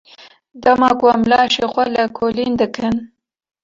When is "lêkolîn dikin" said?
1.93-2.95